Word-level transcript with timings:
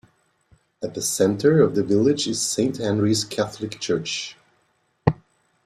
At 0.81 0.95
the 0.95 1.01
center 1.03 1.61
of 1.61 1.75
the 1.75 1.83
village 1.83 2.25
is 2.25 2.41
Saint 2.41 2.77
Henry's 2.77 3.23
Catholic 3.23 3.79
Church. 3.79 4.35